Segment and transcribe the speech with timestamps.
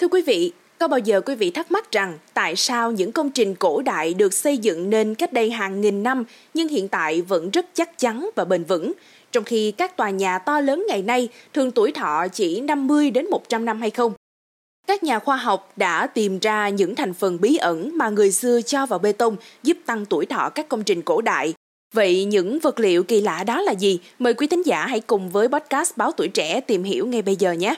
[0.00, 3.30] Thưa quý vị, có bao giờ quý vị thắc mắc rằng tại sao những công
[3.30, 7.22] trình cổ đại được xây dựng nên cách đây hàng nghìn năm nhưng hiện tại
[7.22, 8.92] vẫn rất chắc chắn và bền vững,
[9.32, 13.30] trong khi các tòa nhà to lớn ngày nay thường tuổi thọ chỉ 50 đến
[13.30, 14.12] 100 năm hay không?
[14.86, 18.60] Các nhà khoa học đã tìm ra những thành phần bí ẩn mà người xưa
[18.62, 21.54] cho vào bê tông giúp tăng tuổi thọ các công trình cổ đại.
[21.94, 23.98] Vậy những vật liệu kỳ lạ đó là gì?
[24.18, 27.36] Mời quý thính giả hãy cùng với podcast Báo Tuổi Trẻ tìm hiểu ngay bây
[27.36, 27.76] giờ nhé.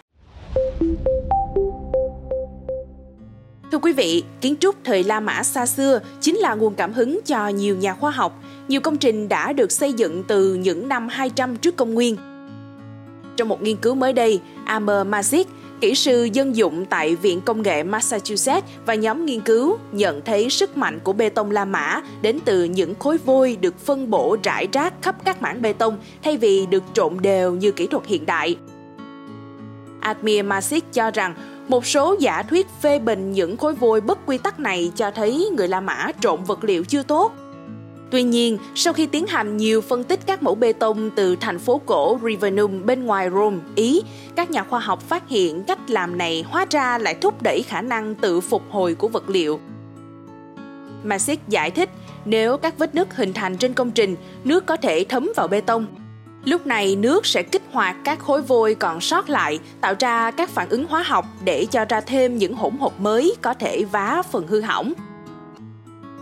[3.73, 7.21] Thưa quý vị, kiến trúc thời La Mã xa xưa chính là nguồn cảm hứng
[7.27, 8.43] cho nhiều nhà khoa học.
[8.69, 12.17] Nhiều công trình đã được xây dựng từ những năm 200 trước công nguyên.
[13.37, 15.45] Trong một nghiên cứu mới đây, Amer Mazik,
[15.81, 20.51] kỹ sư dân dụng tại Viện Công nghệ Massachusetts và nhóm nghiên cứu nhận thấy
[20.51, 24.37] sức mạnh của bê tông La Mã đến từ những khối vôi được phân bổ
[24.43, 28.07] rải rác khắp các mảng bê tông thay vì được trộn đều như kỹ thuật
[28.07, 28.57] hiện đại.
[30.01, 31.35] Admir Masik cho rằng
[31.73, 35.51] một số giả thuyết phê bình những khối vôi bất quy tắc này cho thấy
[35.57, 37.33] người La Mã trộn vật liệu chưa tốt.
[38.11, 41.59] Tuy nhiên, sau khi tiến hành nhiều phân tích các mẫu bê tông từ thành
[41.59, 44.03] phố cổ Rivenum bên ngoài Rome, Ý,
[44.37, 47.81] các nhà khoa học phát hiện cách làm này hóa ra lại thúc đẩy khả
[47.81, 49.61] năng tự phục hồi của vật liệu.
[51.05, 51.91] Masic giải thích,
[52.25, 55.61] nếu các vết nứt hình thành trên công trình, nước có thể thấm vào bê
[55.61, 55.87] tông,
[56.45, 60.51] Lúc này nước sẽ kích hoạt các khối vôi còn sót lại, tạo ra các
[60.51, 64.23] phản ứng hóa học để cho ra thêm những hỗn hợp mới có thể vá
[64.33, 64.93] phần hư hỏng.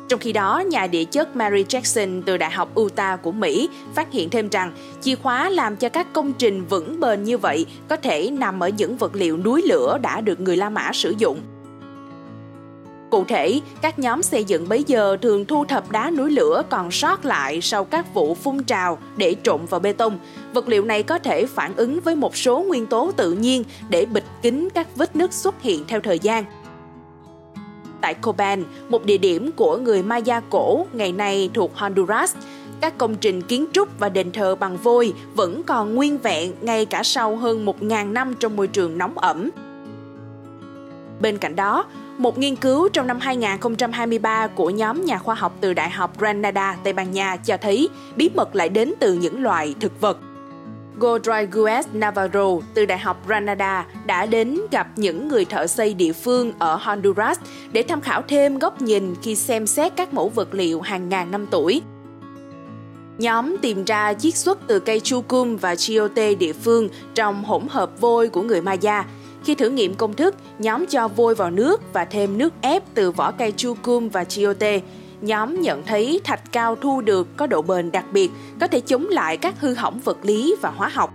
[0.09, 4.13] Trong khi đó, nhà địa chất Mary Jackson từ Đại học Utah của Mỹ phát
[4.13, 7.97] hiện thêm rằng chìa khóa làm cho các công trình vững bền như vậy có
[7.97, 11.41] thể nằm ở những vật liệu núi lửa đã được người La Mã sử dụng.
[13.11, 16.91] Cụ thể, các nhóm xây dựng bấy giờ thường thu thập đá núi lửa còn
[16.91, 20.19] sót lại sau các vụ phun trào để trộn vào bê tông.
[20.55, 24.07] Vật liệu này có thể phản ứng với một số nguyên tố tự nhiên để
[24.07, 26.45] bịt kín các vết nứt xuất hiện theo thời gian.
[28.01, 32.35] Tại Coban, một địa điểm của người Maya cổ ngày nay thuộc Honduras,
[32.81, 36.85] các công trình kiến trúc và đền thờ bằng vôi vẫn còn nguyên vẹn ngay
[36.85, 39.51] cả sau hơn 1.000 năm trong môi trường nóng ẩm.
[41.21, 41.85] Bên cạnh đó,
[42.19, 46.77] một nghiên cứu trong năm 2023 của nhóm nhà khoa học từ Đại học Granada,
[46.85, 50.19] Tây Ban Nha cho thấy bí mật lại đến từ những loài thực vật.
[50.99, 56.53] Godriguez Navarro từ Đại học Granada đã đến gặp những người thợ xây địa phương
[56.59, 57.39] ở Honduras
[57.73, 61.31] để tham khảo thêm góc nhìn khi xem xét các mẫu vật liệu hàng ngàn
[61.31, 61.83] năm tuổi.
[63.19, 68.01] Nhóm tìm ra chiết xuất từ cây chucum và chiote địa phương trong hỗn hợp
[68.01, 69.05] vôi của người Maya–
[69.51, 73.11] khi thử nghiệm công thức, nhóm cho vôi vào nước và thêm nước ép từ
[73.11, 74.81] vỏ cây chucum và chiote.
[75.21, 79.07] Nhóm nhận thấy thạch cao thu được có độ bền đặc biệt, có thể chống
[79.09, 81.15] lại các hư hỏng vật lý và hóa học.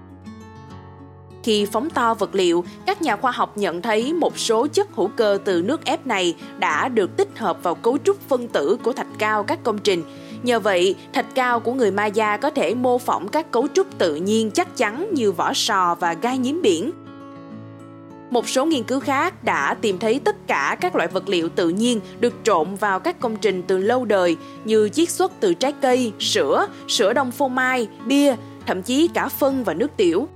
[1.44, 5.08] Khi phóng to vật liệu, các nhà khoa học nhận thấy một số chất hữu
[5.16, 8.94] cơ từ nước ép này đã được tích hợp vào cấu trúc phân tử của
[8.94, 10.04] thạch cao các công trình.
[10.44, 14.16] Nhờ vậy, thạch cao của người Maya có thể mô phỏng các cấu trúc tự
[14.16, 16.92] nhiên chắc chắn như vỏ sò và gai nhím biển–
[18.30, 21.70] một số nghiên cứu khác đã tìm thấy tất cả các loại vật liệu tự
[21.70, 25.74] nhiên được trộn vào các công trình từ lâu đời như chiết xuất từ trái
[25.82, 30.28] cây, sữa, sữa đông phô mai, bia, thậm chí cả phân và nước tiểu.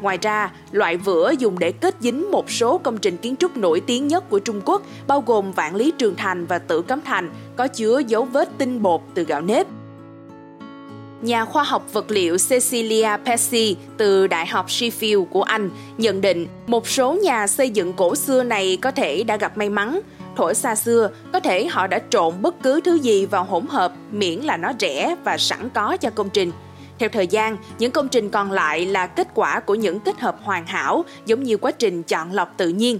[0.00, 3.80] Ngoài ra, loại vữa dùng để kết dính một số công trình kiến trúc nổi
[3.80, 7.30] tiếng nhất của Trung Quốc, bao gồm Vạn Lý Trường Thành và Tử Cấm Thành,
[7.56, 9.66] có chứa dấu vết tinh bột từ gạo nếp
[11.24, 16.46] nhà khoa học vật liệu Cecilia Pesci từ Đại học Sheffield của Anh nhận định
[16.66, 20.00] một số nhà xây dựng cổ xưa này có thể đã gặp may mắn.
[20.36, 23.92] Thổi xa xưa, có thể họ đã trộn bất cứ thứ gì vào hỗn hợp
[24.10, 26.52] miễn là nó rẻ và sẵn có cho công trình.
[26.98, 30.36] Theo thời gian, những công trình còn lại là kết quả của những kết hợp
[30.42, 32.98] hoàn hảo giống như quá trình chọn lọc tự nhiên.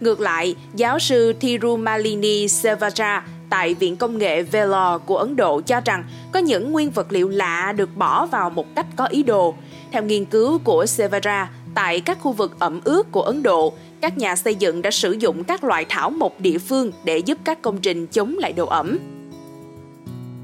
[0.00, 3.20] Ngược lại, giáo sư Thirumalini Selvaja
[3.52, 7.28] tại Viện Công nghệ Vellore của Ấn Độ cho rằng có những nguyên vật liệu
[7.28, 9.54] lạ được bỏ vào một cách có ý đồ.
[9.90, 14.18] Theo nghiên cứu của Severa, tại các khu vực ẩm ướt của Ấn Độ, các
[14.18, 17.62] nhà xây dựng đã sử dụng các loại thảo mộc địa phương để giúp các
[17.62, 18.98] công trình chống lại độ ẩm.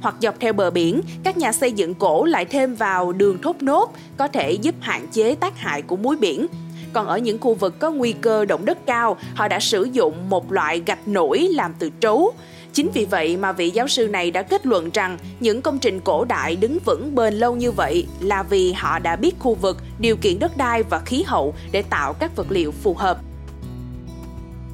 [0.01, 3.57] Hoặc dọc theo bờ biển, các nhà xây dựng cổ lại thêm vào đường thốt
[3.61, 6.47] nốt có thể giúp hạn chế tác hại của muối biển.
[6.93, 10.15] Còn ở những khu vực có nguy cơ động đất cao, họ đã sử dụng
[10.29, 12.33] một loại gạch nổi làm từ trấu.
[12.79, 16.01] Chính vì vậy mà vị giáo sư này đã kết luận rằng những công trình
[16.01, 19.77] cổ đại đứng vững bền lâu như vậy là vì họ đã biết khu vực,
[19.99, 23.19] điều kiện đất đai và khí hậu để tạo các vật liệu phù hợp.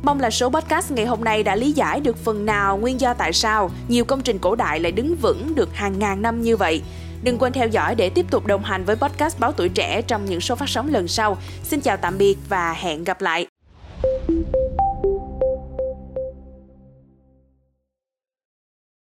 [0.02, 3.14] Mong là số podcast ngày hôm nay đã lý giải được phần nào nguyên do
[3.14, 6.56] tại sao nhiều công trình cổ đại lại đứng vững được hàng ngàn năm như
[6.56, 6.82] vậy.
[7.22, 10.24] Đừng quên theo dõi để tiếp tục đồng hành với podcast Báo Tuổi Trẻ trong
[10.24, 11.38] những số phát sóng lần sau.
[11.62, 13.46] Xin chào tạm biệt và hẹn gặp lại.